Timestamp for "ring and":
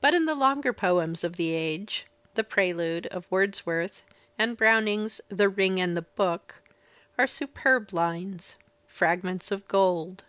5.48-5.96